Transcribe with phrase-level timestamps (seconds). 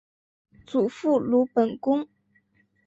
[0.65, 2.07] 祖父鲁本恭。